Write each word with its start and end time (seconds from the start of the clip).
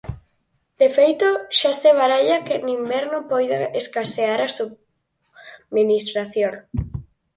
De 0.81 0.87
feito, 0.97 1.27
xa 1.57 1.71
se 1.81 1.89
baralla 1.99 2.43
que 2.45 2.53
en 2.59 2.65
inverno 2.79 3.17
poida 3.31 3.57
escasear 3.81 4.39
a 4.47 4.53
subministración. 4.57 6.53